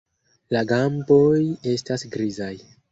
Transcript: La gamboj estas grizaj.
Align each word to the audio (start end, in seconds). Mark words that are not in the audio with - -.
La 0.55 0.63
gamboj 0.71 1.39
estas 1.77 2.09
grizaj. 2.17 2.55